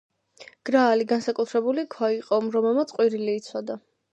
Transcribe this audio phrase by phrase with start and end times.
[0.69, 3.79] გრაალი განსაკუთრებული ქვა იყო, რომელმაც ყვირილი იცოდა.